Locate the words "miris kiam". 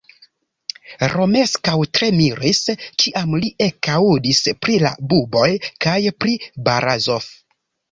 2.21-3.37